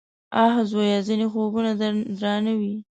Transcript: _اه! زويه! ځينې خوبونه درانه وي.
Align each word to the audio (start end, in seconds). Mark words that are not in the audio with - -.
_اه! 0.43 0.55
زويه! 0.69 0.97
ځينې 1.07 1.25
خوبونه 1.31 1.71
درانه 2.19 2.51
وي. 2.59 2.73